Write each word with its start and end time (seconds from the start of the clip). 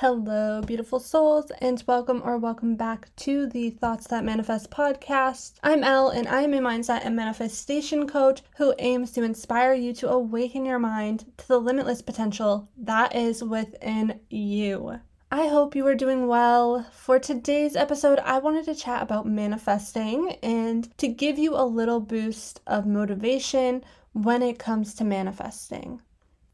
Hello, 0.00 0.60
beautiful 0.60 1.00
souls, 1.00 1.50
and 1.62 1.82
welcome 1.86 2.20
or 2.22 2.36
welcome 2.36 2.76
back 2.76 3.08
to 3.16 3.46
the 3.46 3.70
Thoughts 3.70 4.06
That 4.08 4.24
Manifest 4.24 4.70
podcast. 4.70 5.54
I'm 5.62 5.82
Elle, 5.82 6.10
and 6.10 6.28
I'm 6.28 6.52
a 6.52 6.58
mindset 6.58 7.00
and 7.02 7.16
manifestation 7.16 8.06
coach 8.06 8.42
who 8.58 8.74
aims 8.78 9.12
to 9.12 9.22
inspire 9.22 9.72
you 9.72 9.94
to 9.94 10.10
awaken 10.10 10.66
your 10.66 10.78
mind 10.78 11.24
to 11.38 11.48
the 11.48 11.58
limitless 11.58 12.02
potential 12.02 12.68
that 12.76 13.16
is 13.16 13.42
within 13.42 14.20
you. 14.28 15.00
I 15.32 15.46
hope 15.46 15.74
you 15.74 15.86
are 15.86 15.94
doing 15.94 16.26
well. 16.26 16.84
For 16.92 17.18
today's 17.18 17.74
episode, 17.74 18.18
I 18.18 18.38
wanted 18.38 18.66
to 18.66 18.74
chat 18.74 19.00
about 19.00 19.26
manifesting 19.26 20.32
and 20.42 20.94
to 20.98 21.08
give 21.08 21.38
you 21.38 21.56
a 21.56 21.64
little 21.64 22.00
boost 22.00 22.60
of 22.66 22.84
motivation 22.86 23.82
when 24.12 24.42
it 24.42 24.58
comes 24.58 24.92
to 24.96 25.04
manifesting. 25.04 26.02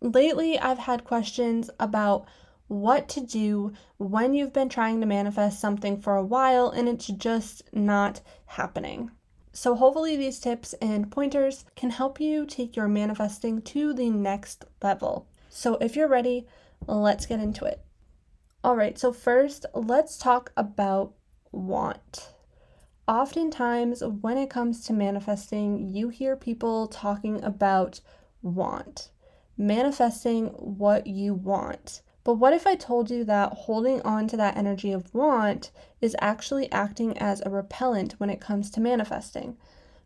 Lately, 0.01 0.61
I've 0.61 0.79
had 0.79 1.03
questions 1.03 1.71
about 1.81 2.29
what 2.73 3.07
to 3.11 3.21
do 3.21 3.73
when 3.99 4.33
you've 4.33 4.53
been 4.53 4.69
trying 4.69 5.01
to 5.01 5.07
manifest 5.07 5.61
something 5.61 6.01
for 6.01 6.17
a 6.17 6.25
while 6.25 6.71
and 6.71 6.89
it's 6.89 7.07
just 7.07 7.63
not 7.73 8.21
happening. 8.47 9.11
So, 9.53 9.75
hopefully, 9.75 10.17
these 10.17 10.41
tips 10.41 10.73
and 10.81 11.11
pointers 11.11 11.67
can 11.77 11.91
help 11.91 12.19
you 12.19 12.47
take 12.47 12.75
your 12.75 12.89
manifesting 12.89 13.61
to 13.63 13.93
the 13.93 14.09
next 14.09 14.65
level. 14.83 15.29
So, 15.51 15.75
if 15.77 15.95
you're 15.95 16.09
ready, 16.09 16.47
let's 16.87 17.27
get 17.27 17.41
into 17.41 17.67
it. 17.67 17.85
All 18.65 18.77
right, 18.77 18.99
so 18.99 19.13
first, 19.13 19.67
let's 19.75 20.17
talk 20.17 20.53
about 20.57 21.13
want. 21.51 22.33
Oftentimes, 23.07 24.03
when 24.03 24.39
it 24.39 24.49
comes 24.49 24.85
to 24.87 24.95
manifesting, 24.95 25.93
you 25.95 26.09
hear 26.09 26.37
people 26.37 26.87
talking 26.87 27.45
about 27.45 28.01
want, 28.41 29.11
manifesting 29.59 30.47
what 30.47 31.07
you 31.07 31.35
want. 31.35 32.01
But 32.25 32.35
what 32.35 32.53
if 32.53 32.67
I 32.67 32.77
told 32.77 33.11
you 33.11 33.25
that 33.25 33.53
holding 33.53 34.01
on 34.03 34.29
to 34.29 34.37
that 34.37 34.57
energy 34.57 34.93
of 34.93 35.13
want 35.13 35.73
is 36.01 36.15
actually 36.21 36.71
acting 36.71 37.19
as 37.19 37.43
a 37.45 37.51
repellent 37.51 38.15
when 38.19 38.31
it 38.31 38.41
comes 38.41 38.71
to 38.71 38.81
manifesting? 38.81 39.57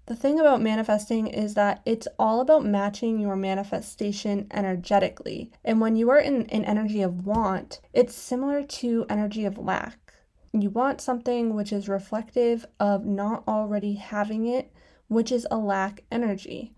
The 0.06 0.17
thing 0.17 0.39
about 0.39 0.62
manifesting 0.62 1.27
is 1.27 1.55
that 1.55 1.83
it's 1.84 2.06
all 2.17 2.41
about 2.41 2.64
matching 2.64 3.19
your 3.19 3.34
manifestation 3.34 4.47
energetically. 4.53 5.50
And 5.64 5.81
when 5.81 5.97
you 5.97 6.11
are 6.11 6.20
in 6.20 6.42
an 6.50 6.64
energy 6.64 7.03
of 7.03 7.27
want, 7.27 7.81
it's 7.92 8.14
similar 8.14 8.62
to 8.62 9.05
energy 9.08 9.45
of 9.45 9.58
lack. 9.58 10.14
You 10.53 10.70
want 10.70 11.01
something 11.01 11.55
which 11.55 11.73
is 11.73 11.89
reflective 11.89 12.67
of 12.78 13.05
not 13.05 13.42
already 13.48 13.95
having 13.95 14.47
it, 14.47 14.73
which 15.08 15.33
is 15.33 15.47
a 15.51 15.58
lack 15.58 16.05
energy. 16.11 16.73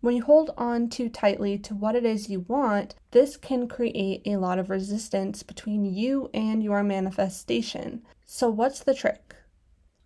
When 0.00 0.16
you 0.16 0.22
hold 0.22 0.50
on 0.56 0.88
too 0.88 1.10
tightly 1.10 1.58
to 1.58 1.74
what 1.74 1.94
it 1.94 2.06
is 2.06 2.30
you 2.30 2.40
want, 2.40 2.94
this 3.10 3.36
can 3.36 3.68
create 3.68 4.22
a 4.24 4.38
lot 4.38 4.58
of 4.58 4.70
resistance 4.70 5.42
between 5.42 5.84
you 5.84 6.30
and 6.32 6.62
your 6.62 6.82
manifestation. 6.82 8.02
So, 8.24 8.48
what's 8.48 8.80
the 8.80 8.94
trick? 8.94 9.34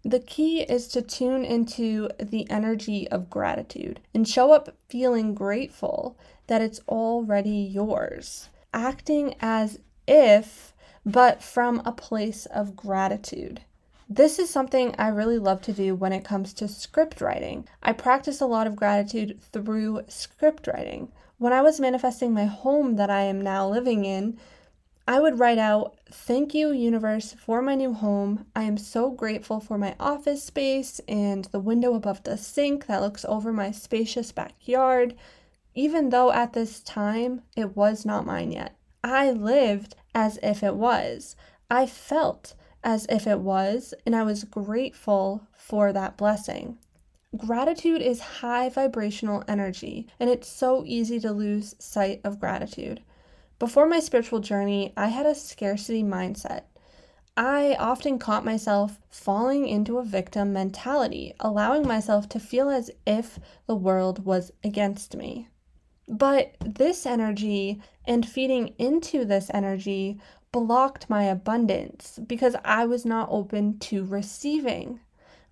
The 0.03 0.21
key 0.21 0.63
is 0.63 0.89
to 0.89 1.01
tune 1.01 1.45
into 1.45 2.11
the 2.19 2.51
energy 2.51 3.09
of 3.09 3.31
gratitude 3.31 4.01
and 4.13 4.29
show 4.29 4.53
up 4.53 4.77
feeling 4.89 5.33
grateful 5.33 6.19
that 6.49 6.61
it's 6.61 6.81
already 6.89 7.57
yours, 7.57 8.49
acting 8.75 9.35
as 9.41 9.79
if, 10.07 10.75
but 11.07 11.43
from 11.43 11.81
a 11.85 11.93
place 11.93 12.47
of 12.47 12.77
gratitude. 12.77 13.63
This 14.09 14.39
is 14.39 14.51
something 14.51 14.95
I 14.99 15.09
really 15.09 15.39
love 15.39 15.63
to 15.63 15.73
do 15.73 15.95
when 15.95 16.13
it 16.13 16.25
comes 16.25 16.53
to 16.55 16.69
script 16.69 17.23
writing. 17.23 17.67
I 17.83 17.93
practice 17.93 18.41
a 18.43 18.47
lot 18.47 18.67
of 18.67 18.77
gratitude 18.77 19.41
through 19.41 20.03
script 20.09 20.67
writing. 20.67 21.11
When 21.39 21.55
I 21.55 21.63
was 21.63 21.81
manifesting 21.81 22.35
my 22.35 22.45
home 22.45 22.97
that 22.97 23.09
I 23.09 23.23
am 23.23 23.41
now 23.41 23.67
living 23.67 24.05
in, 24.05 24.39
I 25.09 25.21
would 25.21 25.39
write 25.39 25.59
out, 25.59 25.99
Thank 26.11 26.55
you, 26.55 26.71
universe, 26.71 27.33
for 27.33 27.63
my 27.63 27.75
new 27.75 27.95
home. 27.95 28.47
I 28.55 28.65
am 28.65 28.77
so 28.77 29.11
grateful 29.11 29.59
for 29.59 29.79
my 29.79 29.97
office 29.99 30.43
space 30.43 31.01
and 31.09 31.47
the 31.47 31.59
window 31.59 31.95
above 31.95 32.23
the 32.25 32.37
sink 32.37 32.87
that 32.87 33.01
looks 33.01 33.25
over 33.25 33.53
my 33.53 33.71
spacious 33.71 34.33
backyard, 34.33 35.15
even 35.75 36.11
though 36.11 36.31
at 36.31 36.53
this 36.53 36.81
time 36.81 37.43
it 37.57 37.75
was 37.75 38.05
not 38.05 38.27
mine 38.27 38.53
yet. 38.53 38.77
I 39.03 39.31
lived 39.31 39.97
as 40.15 40.39
if 40.43 40.63
it 40.63 40.77
was. 40.77 41.37
I 41.71 41.87
felt 41.87 42.55
as 42.85 43.07
if 43.09 43.27
it 43.27 43.41
was, 43.41 43.95
and 44.07 44.15
I 44.15 44.23
was 44.23 44.45
grateful 44.45 45.49
for 45.57 45.93
that 45.93 46.17
blessing. 46.17 46.79
Gratitude 47.37 48.01
is 48.01 48.21
high 48.21 48.69
vibrational 48.69 49.43
energy, 49.49 50.07
and 50.21 50.31
it's 50.31 50.47
so 50.47 50.85
easy 50.87 51.19
to 51.19 51.33
lose 51.33 51.75
sight 51.81 52.21
of 52.23 52.39
gratitude. 52.39 53.03
Before 53.59 53.87
my 53.87 53.99
spiritual 53.99 54.41
journey, 54.41 54.93
I 54.97 55.09
had 55.09 55.27
a 55.27 55.35
scarcity 55.35 56.05
mindset. 56.05 56.65
I 57.37 57.75
often 57.81 58.21
caught 58.21 58.45
myself 58.45 59.01
falling 59.11 59.67
into 59.67 59.99
a 59.99 60.05
victim 60.05 60.53
mentality, 60.53 61.35
allowing 61.41 61.89
myself 61.89 62.29
to 62.29 62.39
feel 62.39 62.71
as 62.71 62.91
if 63.07 63.41
the 63.67 63.75
world 63.75 64.25
was 64.25 64.53
against 64.63 65.17
me. 65.17 65.49
But 66.07 66.55
this 66.61 67.07
energy 67.07 67.81
and 68.07 68.29
feeding 68.29 68.75
into 68.79 69.25
this 69.25 69.51
energy 69.55 70.21
blocked 70.55 71.11
my 71.11 71.25
abundance 71.25 72.21
because 72.29 72.55
I 72.65 72.87
was 72.87 73.05
not 73.05 73.29
open 73.29 73.77
to 73.81 74.05
receiving. 74.05 75.01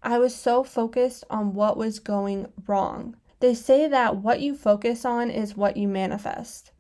I 0.01 0.21
was 0.21 0.33
so 0.33 0.63
focused 0.63 1.25
on 1.29 1.55
what 1.55 1.77
was 1.77 1.99
going 1.99 2.47
wrong. 2.69 3.17
They 3.41 3.55
say 3.55 3.89
that 3.89 4.19
what 4.19 4.41
you 4.41 4.55
focus 4.55 5.05
on 5.05 5.29
is 5.29 5.57
what 5.57 5.77
you 5.77 5.89
manifest. 5.89 6.71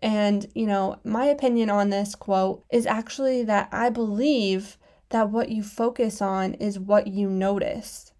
And, 0.00 0.46
you 0.54 0.64
know, 0.64 1.00
my 1.02 1.24
opinion 1.24 1.70
on 1.70 1.90
this 1.90 2.14
quote 2.14 2.64
is 2.70 2.86
actually 2.86 3.42
that 3.44 3.68
I 3.72 3.90
believe 3.90 4.78
that 5.08 5.30
what 5.30 5.48
you 5.48 5.64
focus 5.64 6.22
on 6.22 6.54
is 6.54 6.78
what 6.78 7.08
you 7.08 7.28
notice. 7.28 8.12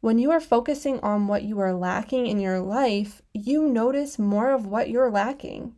When 0.00 0.18
you 0.18 0.30
are 0.30 0.40
focusing 0.40 0.98
on 1.00 1.26
what 1.26 1.42
you 1.42 1.60
are 1.60 1.74
lacking 1.74 2.26
in 2.26 2.40
your 2.40 2.60
life, 2.60 3.20
you 3.34 3.68
notice 3.68 4.18
more 4.18 4.50
of 4.50 4.64
what 4.64 4.88
you're 4.88 5.10
lacking. 5.10 5.74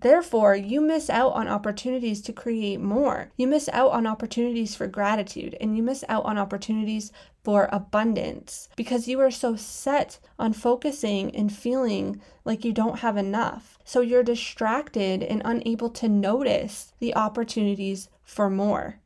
Therefore, 0.00 0.54
you 0.54 0.80
miss 0.80 1.10
out 1.10 1.32
on 1.32 1.48
opportunities 1.48 2.22
to 2.22 2.32
create 2.32 2.80
more. 2.80 3.32
You 3.36 3.48
miss 3.48 3.68
out 3.72 3.90
on 3.90 4.06
opportunities 4.06 4.76
for 4.76 4.86
gratitude 4.86 5.56
and 5.60 5.76
you 5.76 5.82
miss 5.82 6.04
out 6.08 6.24
on 6.24 6.38
opportunities 6.38 7.10
for 7.42 7.68
abundance 7.72 8.68
because 8.76 9.08
you 9.08 9.20
are 9.20 9.30
so 9.30 9.56
set 9.56 10.18
on 10.38 10.52
focusing 10.52 11.34
and 11.34 11.52
feeling 11.52 12.20
like 12.44 12.64
you 12.64 12.72
don't 12.72 13.00
have 13.00 13.16
enough. 13.16 13.78
So 13.84 14.00
you're 14.00 14.22
distracted 14.22 15.22
and 15.22 15.42
unable 15.44 15.90
to 15.90 16.08
notice 16.08 16.92
the 17.00 17.16
opportunities 17.16 18.08
for 18.22 18.48
more. 18.48 19.00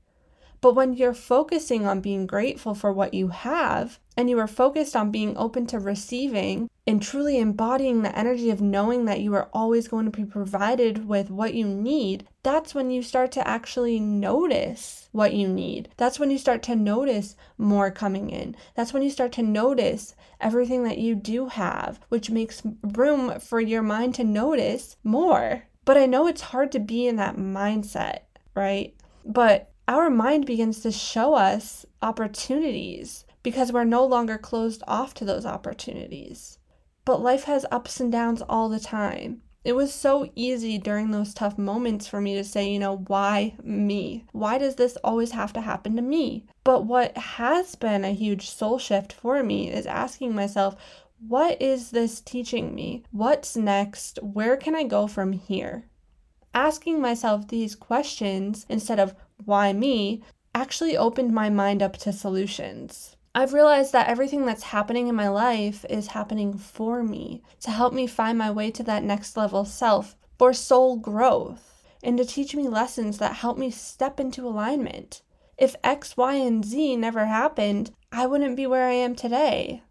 But 0.62 0.76
when 0.76 0.94
you're 0.94 1.12
focusing 1.12 1.86
on 1.86 2.00
being 2.00 2.24
grateful 2.24 2.74
for 2.74 2.92
what 2.92 3.14
you 3.14 3.28
have 3.28 3.98
and 4.16 4.30
you 4.30 4.38
are 4.38 4.46
focused 4.46 4.94
on 4.94 5.10
being 5.10 5.36
open 5.36 5.66
to 5.66 5.80
receiving 5.80 6.70
and 6.86 7.02
truly 7.02 7.38
embodying 7.38 8.02
the 8.02 8.16
energy 8.16 8.48
of 8.48 8.60
knowing 8.60 9.04
that 9.06 9.20
you 9.20 9.34
are 9.34 9.48
always 9.52 9.88
going 9.88 10.04
to 10.04 10.16
be 10.16 10.24
provided 10.24 11.08
with 11.08 11.30
what 11.30 11.54
you 11.54 11.66
need, 11.66 12.28
that's 12.44 12.76
when 12.76 12.92
you 12.92 13.02
start 13.02 13.32
to 13.32 13.46
actually 13.46 13.98
notice 13.98 15.08
what 15.10 15.34
you 15.34 15.48
need. 15.48 15.88
That's 15.96 16.20
when 16.20 16.30
you 16.30 16.38
start 16.38 16.62
to 16.64 16.76
notice 16.76 17.34
more 17.58 17.90
coming 17.90 18.30
in. 18.30 18.54
That's 18.76 18.92
when 18.92 19.02
you 19.02 19.10
start 19.10 19.32
to 19.32 19.42
notice 19.42 20.14
everything 20.40 20.84
that 20.84 20.98
you 20.98 21.16
do 21.16 21.46
have, 21.46 21.98
which 22.08 22.30
makes 22.30 22.62
room 22.82 23.40
for 23.40 23.60
your 23.60 23.82
mind 23.82 24.14
to 24.14 24.24
notice 24.24 24.96
more. 25.02 25.64
But 25.84 25.96
I 25.96 26.06
know 26.06 26.28
it's 26.28 26.40
hard 26.42 26.70
to 26.72 26.78
be 26.78 27.08
in 27.08 27.16
that 27.16 27.36
mindset, 27.36 28.20
right? 28.54 28.94
But 29.24 29.71
our 29.88 30.10
mind 30.10 30.46
begins 30.46 30.80
to 30.80 30.92
show 30.92 31.34
us 31.34 31.84
opportunities 32.00 33.24
because 33.42 33.72
we're 33.72 33.84
no 33.84 34.04
longer 34.04 34.38
closed 34.38 34.82
off 34.86 35.14
to 35.14 35.24
those 35.24 35.44
opportunities. 35.44 36.58
But 37.04 37.20
life 37.20 37.44
has 37.44 37.66
ups 37.70 37.98
and 37.98 38.12
downs 38.12 38.42
all 38.42 38.68
the 38.68 38.80
time. 38.80 39.42
It 39.64 39.74
was 39.74 39.92
so 39.92 40.30
easy 40.34 40.78
during 40.78 41.10
those 41.10 41.34
tough 41.34 41.56
moments 41.56 42.08
for 42.08 42.20
me 42.20 42.34
to 42.34 42.42
say, 42.42 42.68
you 42.68 42.80
know, 42.80 42.98
why 43.06 43.54
me? 43.62 44.24
Why 44.32 44.58
does 44.58 44.74
this 44.74 44.96
always 45.04 45.30
have 45.32 45.52
to 45.52 45.60
happen 45.60 45.94
to 45.96 46.02
me? 46.02 46.46
But 46.64 46.84
what 46.84 47.16
has 47.16 47.76
been 47.76 48.04
a 48.04 48.10
huge 48.10 48.50
soul 48.50 48.78
shift 48.78 49.12
for 49.12 49.42
me 49.42 49.70
is 49.70 49.86
asking 49.86 50.34
myself, 50.34 50.76
what 51.28 51.62
is 51.62 51.90
this 51.90 52.20
teaching 52.20 52.74
me? 52.74 53.04
What's 53.12 53.56
next? 53.56 54.18
Where 54.20 54.56
can 54.56 54.74
I 54.74 54.82
go 54.82 55.06
from 55.06 55.32
here? 55.32 55.84
Asking 56.54 57.00
myself 57.00 57.48
these 57.48 57.74
questions 57.74 58.66
instead 58.68 59.00
of 59.00 59.14
why 59.44 59.72
me 59.72 60.22
actually 60.54 60.96
opened 60.96 61.32
my 61.32 61.48
mind 61.48 61.82
up 61.82 61.96
to 61.98 62.12
solutions. 62.12 63.16
I've 63.34 63.54
realized 63.54 63.92
that 63.92 64.08
everything 64.08 64.44
that's 64.44 64.64
happening 64.64 65.08
in 65.08 65.14
my 65.14 65.28
life 65.28 65.86
is 65.88 66.08
happening 66.08 66.58
for 66.58 67.02
me 67.02 67.42
to 67.60 67.70
help 67.70 67.94
me 67.94 68.06
find 68.06 68.36
my 68.36 68.50
way 68.50 68.70
to 68.72 68.82
that 68.82 69.02
next 69.02 69.36
level 69.36 69.64
self 69.64 70.16
for 70.38 70.52
soul 70.52 70.96
growth 70.96 71.82
and 72.02 72.18
to 72.18 72.24
teach 72.24 72.54
me 72.54 72.68
lessons 72.68 73.16
that 73.18 73.36
help 73.36 73.56
me 73.56 73.70
step 73.70 74.20
into 74.20 74.46
alignment. 74.46 75.22
If 75.56 75.76
X, 75.82 76.16
Y, 76.16 76.34
and 76.34 76.64
Z 76.64 76.96
never 76.96 77.26
happened, 77.26 77.92
I 78.10 78.26
wouldn't 78.26 78.56
be 78.56 78.66
where 78.66 78.86
I 78.86 78.94
am 78.94 79.14
today. 79.14 79.82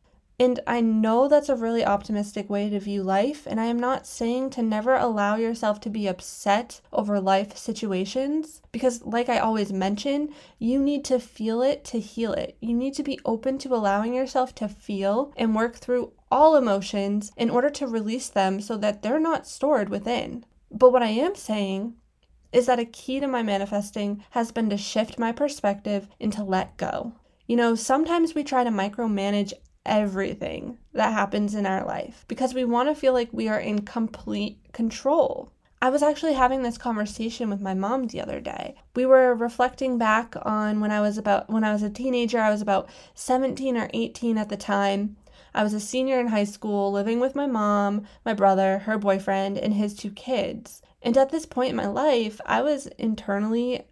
And 0.42 0.60
I 0.66 0.82
know 0.82 1.28
that's 1.28 1.50
a 1.50 1.56
really 1.56 1.86
optimistic 1.86 2.50
way 2.50 2.68
to 2.68 2.80
view 2.80 3.04
life, 3.04 3.46
and 3.46 3.62
I 3.62 3.66
am 3.66 3.78
not 3.78 4.08
saying 4.08 4.50
to 4.52 4.64
never 4.64 4.96
allow 4.96 5.36
yourself 5.36 5.80
to 5.82 5.90
be 5.92 6.08
upset 6.08 6.82
over 6.92 7.20
life 7.20 7.56
situations 7.56 8.60
because, 8.72 9.06
like 9.06 9.30
I 9.30 9.38
always 9.38 9.72
mention, 9.72 10.34
you 10.58 10.80
need 10.80 11.06
to 11.06 11.20
feel 11.20 11.62
it 11.62 11.86
to 11.86 12.00
heal 12.00 12.34
it. 12.34 12.58
You 12.60 12.74
need 12.74 12.96
to 12.96 13.04
be 13.04 13.20
open 13.24 13.60
to 13.60 13.76
allowing 13.76 14.16
yourself 14.16 14.56
to 14.56 14.68
feel 14.68 15.32
and 15.38 15.54
work 15.54 15.76
through 15.76 16.12
all 16.32 16.56
emotions 16.56 17.32
in 17.38 17.52
order 17.52 17.70
to 17.70 17.86
release 17.86 18.28
them 18.28 18.62
so 18.62 18.78
that 18.78 19.04
they're 19.04 19.20
not 19.20 19.46
stored 19.46 19.90
within. 19.90 20.44
But 20.72 20.92
what 20.92 21.04
I 21.04 21.10
am 21.10 21.36
saying 21.36 21.94
is 22.52 22.66
that 22.66 22.80
a 22.80 22.86
key 22.86 23.20
to 23.20 23.28
my 23.28 23.44
manifesting 23.44 24.24
has 24.32 24.52
been 24.52 24.72
to 24.72 24.78
shift 24.78 25.20
my 25.20 25.32
perspective 25.34 26.08
and 26.20 26.34
to 26.34 26.44
let 26.44 26.78
go. 26.78 27.14
You 27.46 27.58
know, 27.58 27.76
sometimes 27.76 28.34
we 28.34 28.44
try 28.44 28.64
to 28.64 28.72
micromanage 28.72 29.54
everything 29.86 30.78
that 30.94 31.14
happens 31.14 31.56
in 31.56 31.66
our 31.66 31.86
life 31.86 32.26
because 32.28 32.54
we 32.54 32.66
want 32.66 32.90
to 32.90 32.96
feel 32.96 33.14
like 33.14 33.30
we 33.32 33.48
are 33.48 33.60
in 33.60 33.82
complete 33.82 34.60
control. 34.74 35.52
I 35.84 35.90
was 35.90 36.04
actually 36.04 36.34
having 36.34 36.62
this 36.62 36.78
conversation 36.78 37.50
with 37.50 37.60
my 37.60 37.74
mom 37.74 38.06
the 38.06 38.22
other 38.22 38.40
day. 38.40 38.76
We 38.96 39.08
were 39.08 39.34
reflecting 39.34 39.98
back 39.98 40.36
on 40.44 40.80
when 40.80 40.92
I 40.92 41.02
was 41.02 41.18
about 41.18 41.50
when 41.50 41.64
I 41.64 41.74
was 41.74 41.82
a 41.82 41.90
teenager, 41.90 42.40
I 42.40 42.52
was 42.52 42.62
about 42.62 42.88
17 43.16 43.76
or 43.76 43.90
18 43.92 44.38
at 44.38 44.50
the 44.50 44.58
time. 44.58 45.18
I 45.56 45.64
was 45.64 45.74
a 45.74 45.80
senior 45.80 46.20
in 46.20 46.28
high 46.28 46.44
school, 46.44 46.92
living 46.92 47.20
with 47.20 47.36
my 47.36 47.48
mom, 47.48 48.04
my 48.24 48.34
brother, 48.34 48.80
her 48.80 48.98
boyfriend, 49.00 49.58
and 49.58 49.74
his 49.74 49.96
two 49.96 50.12
kids. 50.12 50.84
And 51.02 51.18
at 51.18 51.32
this 51.32 51.48
point 51.48 51.72
in 51.72 51.76
my 51.76 51.88
life, 51.88 52.40
I 52.46 52.62
was 52.62 52.86
internally 53.00 53.84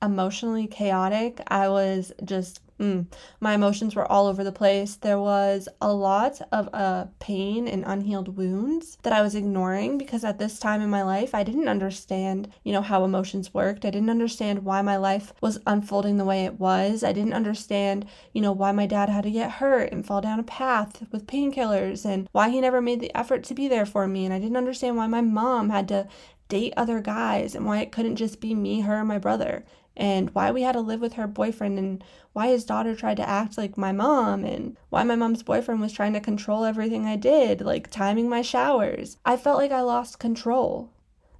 emotionally 0.00 0.66
chaotic. 0.66 1.40
I 1.48 1.68
was 1.68 2.12
just 2.24 2.60
Mm. 2.78 3.06
My 3.40 3.54
emotions 3.54 3.94
were 3.94 4.10
all 4.10 4.26
over 4.26 4.42
the 4.42 4.52
place. 4.52 4.96
There 4.96 5.18
was 5.18 5.68
a 5.80 5.92
lot 5.92 6.40
of 6.50 6.68
uh, 6.72 7.06
pain 7.20 7.68
and 7.68 7.84
unhealed 7.86 8.36
wounds 8.36 8.98
that 9.02 9.12
I 9.12 9.22
was 9.22 9.34
ignoring 9.34 9.98
because 9.98 10.24
at 10.24 10.38
this 10.38 10.58
time 10.58 10.80
in 10.80 10.90
my 10.90 11.02
life, 11.02 11.34
I 11.34 11.44
didn't 11.44 11.68
understand, 11.68 12.52
you 12.64 12.72
know, 12.72 12.82
how 12.82 13.04
emotions 13.04 13.54
worked. 13.54 13.84
I 13.84 13.90
didn't 13.90 14.10
understand 14.10 14.64
why 14.64 14.82
my 14.82 14.96
life 14.96 15.32
was 15.40 15.60
unfolding 15.66 16.16
the 16.16 16.24
way 16.24 16.44
it 16.44 16.58
was. 16.58 17.04
I 17.04 17.12
didn't 17.12 17.34
understand, 17.34 18.06
you 18.32 18.40
know, 18.40 18.52
why 18.52 18.72
my 18.72 18.86
dad 18.86 19.08
had 19.08 19.24
to 19.24 19.30
get 19.30 19.52
hurt 19.52 19.92
and 19.92 20.04
fall 20.04 20.20
down 20.20 20.40
a 20.40 20.44
path 20.44 21.06
with 21.12 21.26
painkillers 21.26 22.04
and 22.04 22.28
why 22.32 22.48
he 22.48 22.60
never 22.60 22.80
made 22.80 23.00
the 23.00 23.16
effort 23.16 23.44
to 23.44 23.54
be 23.54 23.68
there 23.68 23.86
for 23.86 24.08
me. 24.08 24.24
And 24.24 24.34
I 24.34 24.38
didn't 24.38 24.56
understand 24.56 24.96
why 24.96 25.06
my 25.06 25.20
mom 25.20 25.70
had 25.70 25.88
to 25.88 26.08
date 26.48 26.74
other 26.76 27.00
guys 27.00 27.54
and 27.54 27.64
why 27.64 27.80
it 27.80 27.92
couldn't 27.92 28.16
just 28.16 28.40
be 28.40 28.54
me, 28.54 28.80
her, 28.80 28.98
and 28.98 29.08
my 29.08 29.18
brother 29.18 29.64
and 29.96 30.30
why 30.34 30.50
we 30.50 30.62
had 30.62 30.72
to 30.72 30.80
live 30.80 31.00
with 31.00 31.14
her 31.14 31.26
boyfriend 31.26 31.78
and 31.78 32.04
why 32.32 32.48
his 32.48 32.64
daughter 32.64 32.94
tried 32.94 33.18
to 33.18 33.28
act 33.28 33.58
like 33.58 33.76
my 33.76 33.92
mom 33.92 34.44
and 34.44 34.76
why 34.88 35.02
my 35.02 35.16
mom's 35.16 35.42
boyfriend 35.42 35.80
was 35.80 35.92
trying 35.92 36.14
to 36.14 36.20
control 36.20 36.64
everything 36.64 37.06
I 37.06 37.16
did, 37.16 37.60
like 37.60 37.90
timing 37.90 38.28
my 38.28 38.42
showers. 38.42 39.18
I 39.24 39.36
felt 39.36 39.58
like 39.58 39.72
I 39.72 39.82
lost 39.82 40.18
control. 40.18 40.90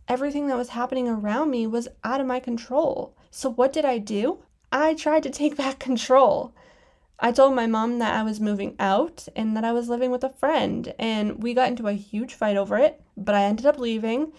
Everything 0.08 0.48
that 0.48 0.58
was 0.58 0.70
happening 0.70 1.08
around 1.08 1.50
me 1.50 1.66
was 1.66 1.88
out 2.04 2.20
of 2.20 2.26
my 2.26 2.40
control. 2.40 3.16
So, 3.30 3.50
what 3.50 3.72
did 3.72 3.84
I 3.84 3.98
do? 3.98 4.44
I 4.70 4.94
tried 4.94 5.22
to 5.22 5.30
take 5.30 5.56
back 5.64 5.78
control. 5.78 6.52
I 7.18 7.30
told 7.30 7.54
my 7.54 7.66
mom 7.66 8.00
that 8.00 8.14
I 8.14 8.24
was 8.24 8.40
moving 8.40 8.74
out 8.80 9.28
and 9.36 9.56
that 9.56 9.64
I 9.64 9.72
was 9.72 9.88
living 9.88 10.10
with 10.10 10.24
a 10.24 10.28
friend, 10.28 10.92
and 10.98 11.40
we 11.42 11.54
got 11.54 11.68
into 11.68 11.86
a 11.86 11.92
huge 11.92 12.34
fight 12.34 12.56
over 12.56 12.76
it, 12.76 13.00
but 13.16 13.34
I 13.34 13.44
ended 13.44 13.64
up 13.64 13.78
leaving. 13.78 14.32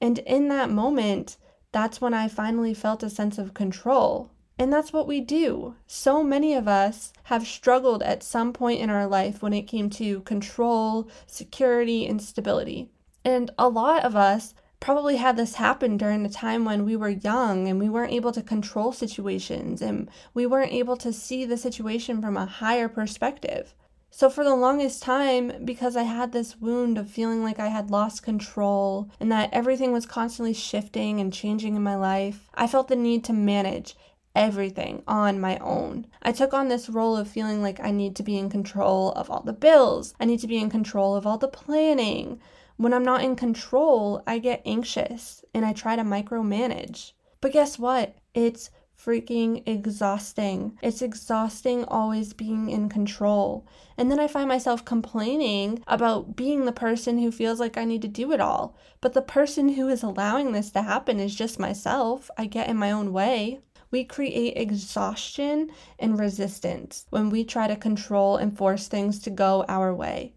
And 0.00 0.18
in 0.18 0.48
that 0.48 0.68
moment, 0.68 1.36
that's 1.74 2.00
when 2.00 2.14
I 2.14 2.28
finally 2.28 2.72
felt 2.72 3.02
a 3.02 3.10
sense 3.10 3.36
of 3.36 3.52
control. 3.52 4.30
And 4.56 4.72
that's 4.72 4.92
what 4.92 5.08
we 5.08 5.20
do. 5.20 5.74
So 5.88 6.22
many 6.22 6.54
of 6.54 6.68
us 6.68 7.12
have 7.24 7.48
struggled 7.48 8.00
at 8.04 8.22
some 8.22 8.52
point 8.52 8.80
in 8.80 8.90
our 8.90 9.08
life 9.08 9.42
when 9.42 9.52
it 9.52 9.62
came 9.62 9.90
to 9.90 10.20
control, 10.20 11.08
security, 11.26 12.06
and 12.06 12.22
stability. 12.22 12.90
And 13.24 13.50
a 13.58 13.68
lot 13.68 14.04
of 14.04 14.14
us 14.14 14.54
probably 14.78 15.16
had 15.16 15.36
this 15.36 15.56
happen 15.56 15.96
during 15.96 16.24
a 16.24 16.28
time 16.28 16.64
when 16.64 16.84
we 16.84 16.94
were 16.94 17.08
young 17.08 17.66
and 17.66 17.80
we 17.80 17.88
weren't 17.88 18.12
able 18.12 18.30
to 18.32 18.42
control 18.42 18.92
situations 18.92 19.82
and 19.82 20.08
we 20.32 20.46
weren't 20.46 20.72
able 20.72 20.96
to 20.98 21.12
see 21.12 21.44
the 21.44 21.56
situation 21.56 22.22
from 22.22 22.36
a 22.36 22.46
higher 22.46 22.88
perspective. 22.88 23.74
So, 24.16 24.30
for 24.30 24.44
the 24.44 24.54
longest 24.54 25.02
time, 25.02 25.64
because 25.64 25.96
I 25.96 26.04
had 26.04 26.30
this 26.30 26.60
wound 26.60 26.98
of 26.98 27.10
feeling 27.10 27.42
like 27.42 27.58
I 27.58 27.66
had 27.66 27.90
lost 27.90 28.22
control 28.22 29.10
and 29.18 29.32
that 29.32 29.52
everything 29.52 29.90
was 29.90 30.06
constantly 30.06 30.52
shifting 30.52 31.18
and 31.18 31.32
changing 31.32 31.74
in 31.74 31.82
my 31.82 31.96
life, 31.96 32.48
I 32.54 32.68
felt 32.68 32.86
the 32.86 32.94
need 32.94 33.24
to 33.24 33.32
manage 33.32 33.96
everything 34.32 35.02
on 35.08 35.40
my 35.40 35.58
own. 35.58 36.06
I 36.22 36.30
took 36.30 36.54
on 36.54 36.68
this 36.68 36.88
role 36.88 37.16
of 37.16 37.26
feeling 37.26 37.60
like 37.60 37.80
I 37.80 37.90
need 37.90 38.14
to 38.14 38.22
be 38.22 38.38
in 38.38 38.50
control 38.50 39.10
of 39.14 39.32
all 39.32 39.42
the 39.42 39.52
bills, 39.52 40.14
I 40.20 40.26
need 40.26 40.38
to 40.42 40.46
be 40.46 40.58
in 40.58 40.70
control 40.70 41.16
of 41.16 41.26
all 41.26 41.38
the 41.38 41.48
planning. 41.48 42.40
When 42.76 42.94
I'm 42.94 43.04
not 43.04 43.24
in 43.24 43.34
control, 43.34 44.22
I 44.28 44.38
get 44.38 44.62
anxious 44.64 45.44
and 45.52 45.66
I 45.66 45.72
try 45.72 45.96
to 45.96 46.02
micromanage. 46.02 47.14
But 47.40 47.50
guess 47.50 47.80
what? 47.80 48.14
It's 48.32 48.70
freaking 48.98 49.62
exhausting. 49.66 50.78
It's 50.82 51.02
exhausting 51.02 51.84
always 51.84 52.32
being 52.32 52.70
in 52.70 52.88
control. 52.88 53.66
And 53.96 54.10
then 54.10 54.18
I 54.18 54.26
find 54.26 54.48
myself 54.48 54.84
complaining 54.84 55.82
about 55.86 56.36
being 56.36 56.64
the 56.64 56.72
person 56.72 57.18
who 57.18 57.30
feels 57.30 57.60
like 57.60 57.76
I 57.76 57.84
need 57.84 58.02
to 58.02 58.08
do 58.08 58.32
it 58.32 58.40
all. 58.40 58.76
But 59.00 59.12
the 59.12 59.22
person 59.22 59.70
who 59.70 59.88
is 59.88 60.02
allowing 60.02 60.52
this 60.52 60.70
to 60.72 60.82
happen 60.82 61.20
is 61.20 61.34
just 61.34 61.58
myself. 61.58 62.30
I 62.38 62.46
get 62.46 62.68
in 62.68 62.76
my 62.76 62.90
own 62.90 63.12
way. 63.12 63.60
We 63.90 64.04
create 64.04 64.56
exhaustion 64.56 65.70
and 65.98 66.18
resistance 66.18 67.06
when 67.10 67.30
we 67.30 67.44
try 67.44 67.68
to 67.68 67.76
control 67.76 68.36
and 68.36 68.56
force 68.56 68.88
things 68.88 69.20
to 69.20 69.30
go 69.30 69.64
our 69.68 69.94
way. 69.94 70.33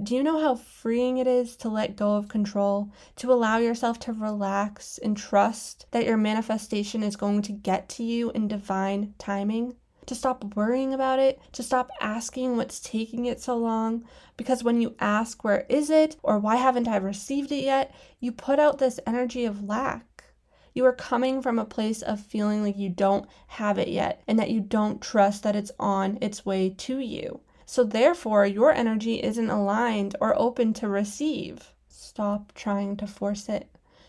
Do 0.00 0.16
you 0.16 0.22
know 0.22 0.40
how 0.40 0.54
freeing 0.54 1.18
it 1.18 1.26
is 1.26 1.54
to 1.56 1.68
let 1.68 1.96
go 1.96 2.16
of 2.16 2.26
control, 2.26 2.90
to 3.16 3.30
allow 3.30 3.58
yourself 3.58 3.98
to 4.00 4.12
relax 4.14 4.96
and 4.96 5.14
trust 5.14 5.84
that 5.90 6.06
your 6.06 6.16
manifestation 6.16 7.02
is 7.02 7.14
going 7.14 7.42
to 7.42 7.52
get 7.52 7.90
to 7.90 8.02
you 8.02 8.30
in 8.30 8.48
divine 8.48 9.14
timing? 9.18 9.76
To 10.06 10.14
stop 10.14 10.56
worrying 10.56 10.94
about 10.94 11.18
it, 11.18 11.40
to 11.52 11.62
stop 11.62 11.90
asking 12.00 12.56
what's 12.56 12.80
taking 12.80 13.26
it 13.26 13.38
so 13.38 13.54
long. 13.54 14.04
Because 14.38 14.64
when 14.64 14.80
you 14.80 14.96
ask, 14.98 15.44
where 15.44 15.66
is 15.68 15.90
it, 15.90 16.16
or 16.22 16.38
why 16.38 16.56
haven't 16.56 16.88
I 16.88 16.96
received 16.96 17.52
it 17.52 17.62
yet, 17.62 17.94
you 18.18 18.32
put 18.32 18.58
out 18.58 18.78
this 18.78 18.98
energy 19.06 19.44
of 19.44 19.62
lack. 19.62 20.24
You 20.72 20.86
are 20.86 20.94
coming 20.94 21.42
from 21.42 21.58
a 21.58 21.66
place 21.66 22.00
of 22.00 22.18
feeling 22.18 22.62
like 22.62 22.78
you 22.78 22.88
don't 22.88 23.28
have 23.46 23.76
it 23.76 23.88
yet 23.88 24.22
and 24.26 24.38
that 24.38 24.50
you 24.50 24.60
don't 24.60 25.02
trust 25.02 25.42
that 25.42 25.54
it's 25.54 25.70
on 25.78 26.16
its 26.22 26.46
way 26.46 26.70
to 26.78 26.98
you. 26.98 27.42
So, 27.66 27.84
therefore, 27.84 28.46
your 28.46 28.72
energy 28.72 29.22
isn't 29.22 29.50
aligned 29.50 30.16
or 30.20 30.38
open 30.38 30.72
to 30.74 30.88
receive. 30.88 31.72
Stop 31.88 32.52
trying 32.54 32.96
to 32.98 33.06
force 33.06 33.48
it. 33.48 33.68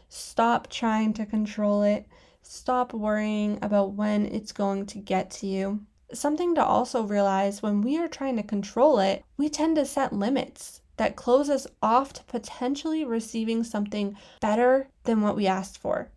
Stop 0.10 0.70
trying 0.70 1.14
to 1.14 1.26
control 1.26 1.84
it. 1.84 2.06
Stop 2.42 2.94
worrying 2.94 3.58
about 3.62 3.94
when 3.94 4.26
it's 4.26 4.52
going 4.52 4.86
to 4.88 5.00
get 5.00 5.32
to 5.32 5.48
you. 5.48 5.80
Something 6.14 6.54
to 6.56 6.64
also 6.64 7.04
realize 7.04 7.64
when 7.64 7.82
we 7.82 7.98
are 7.98 8.08
trying 8.08 8.36
to 8.36 8.44
control 8.44 9.00
it, 9.00 9.24
we 9.38 9.50
tend 9.50 9.78
to 9.78 9.86
set 9.86 10.14
limits 10.14 10.82
that 10.98 11.16
close 11.16 11.50
us 11.50 11.66
off 11.82 12.14
to 12.14 12.24
potentially 12.26 13.04
receiving 13.04 13.64
something 13.64 14.16
better 14.40 14.90
than 15.06 15.22
what 15.22 15.36
we 15.36 15.48
asked 15.48 15.78
for. 15.78 16.12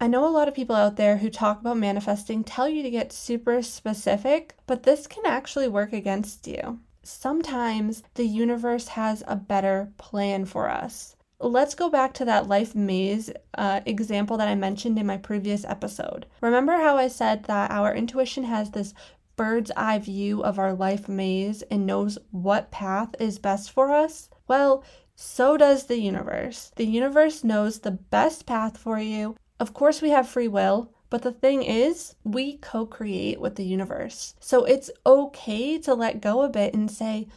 I 0.00 0.08
know 0.08 0.26
a 0.26 0.28
lot 0.28 0.48
of 0.48 0.54
people 0.54 0.74
out 0.74 0.96
there 0.96 1.18
who 1.18 1.30
talk 1.30 1.60
about 1.60 1.78
manifesting 1.78 2.42
tell 2.42 2.68
you 2.68 2.82
to 2.82 2.90
get 2.90 3.12
super 3.12 3.62
specific, 3.62 4.56
but 4.66 4.82
this 4.82 5.06
can 5.06 5.24
actually 5.24 5.68
work 5.68 5.92
against 5.92 6.46
you. 6.46 6.80
Sometimes 7.04 8.02
the 8.14 8.26
universe 8.26 8.88
has 8.88 9.22
a 9.28 9.36
better 9.36 9.92
plan 9.96 10.46
for 10.46 10.68
us. 10.68 11.16
Let's 11.38 11.74
go 11.74 11.90
back 11.90 12.12
to 12.14 12.24
that 12.24 12.48
life 12.48 12.74
maze 12.74 13.30
uh, 13.56 13.82
example 13.86 14.36
that 14.38 14.48
I 14.48 14.54
mentioned 14.54 14.98
in 14.98 15.06
my 15.06 15.16
previous 15.16 15.64
episode. 15.64 16.26
Remember 16.40 16.72
how 16.72 16.96
I 16.96 17.08
said 17.08 17.44
that 17.44 17.70
our 17.70 17.94
intuition 17.94 18.44
has 18.44 18.70
this 18.70 18.94
bird's 19.36 19.70
eye 19.76 19.98
view 19.98 20.42
of 20.42 20.58
our 20.58 20.74
life 20.74 21.08
maze 21.08 21.62
and 21.62 21.86
knows 21.86 22.18
what 22.30 22.70
path 22.70 23.14
is 23.20 23.38
best 23.38 23.70
for 23.70 23.92
us? 23.92 24.28
Well, 24.48 24.82
so 25.14 25.56
does 25.56 25.86
the 25.86 26.00
universe. 26.00 26.72
The 26.76 26.86
universe 26.86 27.44
knows 27.44 27.78
the 27.78 27.92
best 27.92 28.46
path 28.46 28.76
for 28.76 28.98
you 28.98 29.36
of 29.60 29.72
course, 29.72 30.02
we 30.02 30.10
have 30.10 30.28
free 30.28 30.48
will, 30.48 30.90
but 31.10 31.22
the 31.22 31.32
thing 31.32 31.62
is, 31.62 32.16
we 32.24 32.56
co 32.56 32.86
create 32.86 33.40
with 33.40 33.54
the 33.54 33.64
universe. 33.64 34.34
So 34.40 34.64
it's 34.64 34.90
okay 35.06 35.78
to 35.78 35.94
let 35.94 36.20
go 36.20 36.42
a 36.42 36.48
bit 36.48 36.74
and 36.74 36.90
say, 36.90 37.28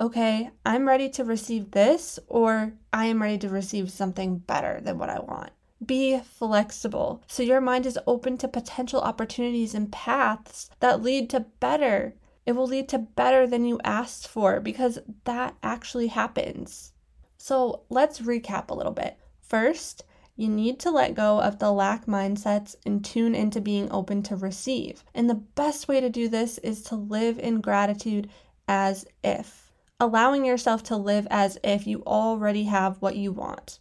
okay, 0.00 0.50
I'm 0.64 0.88
ready 0.88 1.08
to 1.10 1.24
receive 1.24 1.70
this, 1.70 2.18
or 2.28 2.72
I 2.92 3.06
am 3.06 3.22
ready 3.22 3.38
to 3.38 3.48
receive 3.48 3.90
something 3.90 4.38
better 4.38 4.80
than 4.80 4.98
what 4.98 5.10
I 5.10 5.18
want. 5.18 5.50
Be 5.84 6.18
flexible 6.20 7.22
so 7.26 7.42
your 7.42 7.60
mind 7.60 7.84
is 7.84 7.98
open 8.06 8.38
to 8.38 8.48
potential 8.48 9.02
opportunities 9.02 9.74
and 9.74 9.92
paths 9.92 10.70
that 10.80 11.02
lead 11.02 11.28
to 11.30 11.40
better. 11.60 12.14
It 12.46 12.52
will 12.52 12.66
lead 12.66 12.88
to 12.90 12.98
better 12.98 13.46
than 13.46 13.66
you 13.66 13.78
asked 13.84 14.26
for 14.26 14.60
because 14.60 14.98
that 15.24 15.54
actually 15.62 16.06
happens. 16.06 16.92
So 17.36 17.82
let's 17.90 18.20
recap 18.20 18.70
a 18.70 18.74
little 18.74 18.92
bit. 18.92 19.18
First, 19.42 20.04
you 20.36 20.48
need 20.48 20.78
to 20.80 20.90
let 20.90 21.14
go 21.14 21.40
of 21.40 21.58
the 21.58 21.72
lack 21.72 22.06
mindsets 22.06 22.76
and 22.84 23.04
tune 23.04 23.34
into 23.34 23.60
being 23.60 23.90
open 23.90 24.22
to 24.24 24.36
receive. 24.36 25.02
And 25.14 25.28
the 25.28 25.34
best 25.34 25.88
way 25.88 26.00
to 26.00 26.10
do 26.10 26.28
this 26.28 26.58
is 26.58 26.82
to 26.84 26.94
live 26.96 27.38
in 27.38 27.60
gratitude 27.60 28.28
as 28.68 29.06
if. 29.24 29.72
allowing 29.98 30.44
yourself 30.44 30.82
to 30.84 30.96
live 30.96 31.26
as 31.30 31.58
if 31.64 31.86
you 31.86 32.02
already 32.06 32.64
have 32.64 33.00
what 33.00 33.16
you 33.16 33.32
want, 33.32 33.78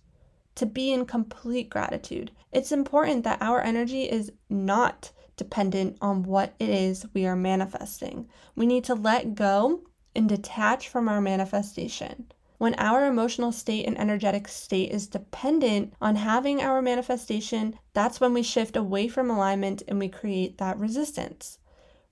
to 0.56 0.66
be 0.66 0.92
in 0.94 1.06
complete 1.06 1.70
gratitude. 1.70 2.32
It's 2.52 2.72
important 2.72 3.24
that 3.26 3.42
our 3.42 3.62
energy 3.62 4.04
is 4.04 4.32
not 4.50 5.12
dependent 5.36 5.98
on 6.02 6.24
what 6.24 6.54
it 6.60 6.70
is 6.70 7.06
we 7.14 7.26
are 7.26 7.36
manifesting. 7.36 8.30
We 8.56 8.66
need 8.66 8.86
to 8.86 8.96
let 8.96 9.36
go 9.36 9.82
and 10.16 10.30
detach 10.30 10.88
from 10.88 11.10
our 11.10 11.20
manifestation. 11.20 12.32
When 12.58 12.74
our 12.76 13.06
emotional 13.06 13.52
state 13.52 13.86
and 13.86 13.98
energetic 13.98 14.48
state 14.48 14.92
is 14.92 15.08
dependent 15.08 15.94
on 16.02 16.16
having 16.16 16.62
our 16.62 16.82
manifestation, 16.82 17.78
that's 17.94 18.22
when 18.22 18.34
we 18.34 18.44
shift 18.44 18.78
away 18.78 19.08
from 19.10 19.30
alignment 19.30 19.84
and 19.88 20.00
we 20.00 20.08
create 20.08 20.58
that 20.58 20.78
resistance. 20.80 21.60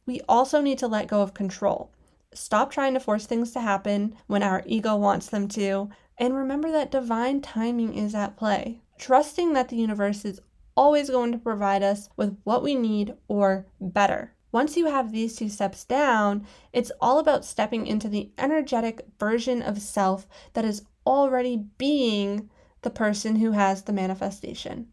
We 0.05 0.19
also 0.27 0.59
need 0.62 0.79
to 0.79 0.88
let 0.88 1.07
go 1.07 1.21
of 1.21 1.33
control. 1.33 1.91
Stop 2.33 2.71
trying 2.71 2.93
to 2.93 3.00
force 3.00 3.25
things 3.25 3.51
to 3.51 3.62
happen 3.62 4.15
when 4.27 4.43
our 4.43 4.63
ego 4.65 4.95
wants 4.95 5.27
them 5.27 5.47
to, 5.50 5.89
and 6.17 6.35
remember 6.35 6.71
that 6.71 6.91
divine 6.91 7.41
timing 7.41 7.93
is 7.93 8.13
at 8.13 8.35
play. 8.35 8.81
Trusting 8.97 9.53
that 9.53 9.69
the 9.69 9.77
universe 9.77 10.25
is 10.25 10.41
always 10.75 11.09
going 11.09 11.31
to 11.31 11.38
provide 11.38 11.83
us 11.83 12.09
with 12.17 12.38
what 12.43 12.63
we 12.63 12.75
need 12.75 13.13
or 13.27 13.67
better. 13.79 14.32
Once 14.53 14.77
you 14.77 14.86
have 14.86 15.12
these 15.12 15.36
two 15.36 15.50
steps 15.50 15.83
down, 15.83 16.45
it's 16.72 16.91
all 17.01 17.17
about 17.17 17.43
stepping 17.43 17.88
into 17.88 18.07
the 18.07 18.31
energetic 18.38 19.03
version 19.19 19.63
of 19.63 19.81
self 19.81 20.27
that 20.53 20.63
is 20.63 20.86
already 21.07 21.65
being 21.79 22.48
the 22.83 22.89
person 22.91 23.38
who 23.38 23.53
has 23.53 23.81
the 23.81 23.91
manifestation. 23.91 24.88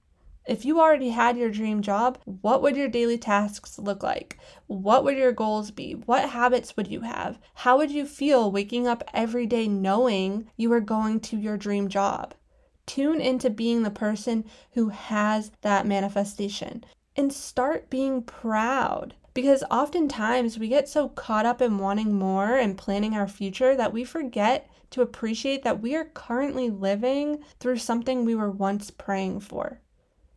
If 0.46 0.64
you 0.64 0.80
already 0.80 1.10
had 1.10 1.36
your 1.36 1.50
dream 1.50 1.82
job, 1.82 2.18
what 2.24 2.62
would 2.62 2.74
your 2.74 2.88
daily 2.88 3.18
tasks 3.18 3.78
look 3.78 4.02
like? 4.02 4.38
What 4.66 5.04
would 5.04 5.18
your 5.18 5.30
goals 5.30 5.70
be? 5.70 5.92
What 5.92 6.30
habits 6.30 6.74
would 6.74 6.88
you 6.88 7.02
have? 7.02 7.38
How 7.52 7.76
would 7.76 7.90
you 7.90 8.06
feel 8.06 8.50
waking 8.50 8.86
up 8.86 9.04
every 9.12 9.44
day 9.44 9.68
knowing 9.68 10.48
you 10.56 10.70
were 10.70 10.80
going 10.80 11.20
to 11.20 11.36
your 11.36 11.58
dream 11.58 11.88
job? 11.88 12.32
Tune 12.86 13.20
into 13.20 13.50
being 13.50 13.82
the 13.82 13.90
person 13.90 14.46
who 14.72 14.88
has 14.88 15.52
that 15.60 15.86
manifestation 15.86 16.82
and 17.14 17.30
start 17.30 17.90
being 17.90 18.22
proud. 18.22 19.14
Because 19.32 19.62
oftentimes 19.70 20.58
we 20.58 20.68
get 20.68 20.88
so 20.88 21.08
caught 21.08 21.46
up 21.46 21.62
in 21.62 21.78
wanting 21.78 22.12
more 22.12 22.56
and 22.56 22.76
planning 22.76 23.14
our 23.14 23.28
future 23.28 23.76
that 23.76 23.92
we 23.92 24.02
forget 24.02 24.68
to 24.90 25.02
appreciate 25.02 25.62
that 25.62 25.80
we 25.80 25.94
are 25.94 26.04
currently 26.04 26.68
living 26.68 27.44
through 27.60 27.78
something 27.78 28.24
we 28.24 28.34
were 28.34 28.50
once 28.50 28.90
praying 28.90 29.40
for. 29.40 29.80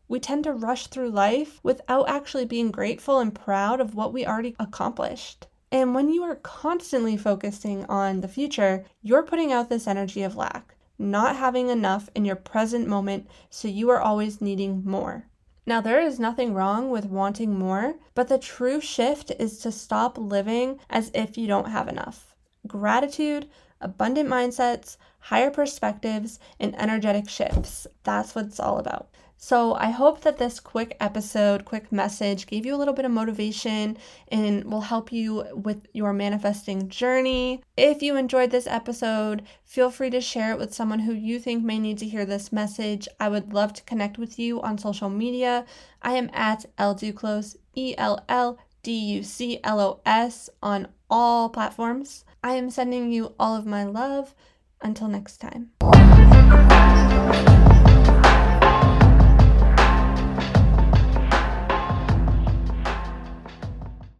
We 0.08 0.20
tend 0.20 0.44
to 0.44 0.54
rush 0.54 0.88
through 0.88 1.10
life 1.10 1.60
without 1.64 2.08
actually 2.08 2.46
being 2.46 2.70
grateful 2.70 3.20
and 3.20 3.34
proud 3.34 3.82
of 3.82 3.96
what 3.96 4.14
we 4.14 4.28
already 4.28 4.56
accomplished. 4.60 5.48
And 5.72 5.96
when 5.96 6.10
you 6.10 6.22
are 6.22 6.36
constantly 6.36 7.18
focusing 7.18 7.86
on 7.86 8.22
the 8.22 8.28
future, 8.28 8.86
you're 9.02 9.24
putting 9.24 9.52
out 9.52 9.70
this 9.70 9.88
energy 9.88 10.22
of 10.22 10.36
lack, 10.36 10.76
not 11.00 11.36
having 11.36 11.70
enough 11.70 12.10
in 12.14 12.26
your 12.26 12.36
present 12.36 12.88
moment, 12.88 13.28
so 13.50 13.68
you 13.68 13.90
are 13.90 14.00
always 14.00 14.40
needing 14.40 14.84
more. 14.86 15.26
Now, 15.65 15.79
there 15.79 16.01
is 16.01 16.20
nothing 16.20 16.53
wrong 16.53 16.89
with 16.89 17.05
wanting 17.05 17.58
more, 17.58 17.96
but 18.15 18.27
the 18.27 18.38
true 18.38 18.82
shift 18.82 19.32
is 19.39 19.60
to 19.60 19.72
stop 19.72 20.17
living 20.17 20.79
as 20.89 21.10
if 21.13 21.38
you 21.38 21.48
don't 21.48 21.72
have 21.72 21.88
enough. 21.88 22.36
Gratitude, 22.67 23.50
abundant 23.79 24.27
mindsets, 24.29 24.98
higher 25.20 25.50
perspectives, 25.51 26.39
and 26.60 26.75
energetic 26.79 27.29
shifts. 27.29 27.88
That's 28.03 28.36
what 28.36 28.46
it's 28.46 28.60
all 28.60 28.77
about. 28.77 29.10
So, 29.38 29.74
I 29.74 29.90
hope 29.90 30.22
that 30.22 30.38
this 30.38 30.60
quick 30.60 30.96
episode, 31.02 31.66
quick 31.66 31.92
message 31.92 32.48
gave 32.48 32.66
you 32.66 32.74
a 32.74 32.78
little 32.78 32.94
bit 32.94 33.04
of 33.04 33.12
motivation 33.12 33.98
and 34.30 34.63
will 34.63 34.82
help 34.82 35.12
you 35.12 35.46
with 35.54 35.86
your 35.92 36.13
manifesting 36.13 36.88
journey. 36.88 37.62
If 37.75 38.02
you 38.02 38.16
enjoyed 38.16 38.52
this 38.52 38.68
episode, 38.68 39.44
feel 39.66 39.92
free 39.92 40.10
to 40.12 40.22
share 40.22 40.54
it 40.54 40.60
with 40.60 40.74
someone 40.74 41.00
who 41.00 41.13
you 41.13 41.40
think 41.40 41.63
may 41.63 41.78
need 41.78 41.98
to 41.98 42.08
hear 42.08 42.25
this 42.25 42.54
message. 42.54 43.08
I 43.20 43.28
would 43.28 43.54
love 43.54 43.74
to 43.74 43.84
connect 43.84 44.18
with 44.18 44.40
you 44.40 44.62
on 44.62 44.78
social 44.78 45.10
media. 45.10 45.66
I 46.02 46.13
am 46.13 46.30
at 46.32 46.66
L 46.78 46.96
Duclos, 46.96 47.58
E 47.75 47.96
L 47.98 48.24
L 48.30 48.58
D 48.82 48.92
U 48.94 49.24
C 49.24 49.60
L 49.63 49.80
O 49.80 50.00
S, 50.06 50.50
on 50.62 50.88
all 51.10 51.50
platforms. 51.50 52.24
I 52.44 52.54
am 52.54 52.70
sending 52.70 53.12
you 53.12 53.34
all 53.40 53.56
of 53.56 53.66
my 53.66 53.84
love. 53.84 54.34
Until 54.82 55.08
next 55.08 55.38
time. 55.38 55.72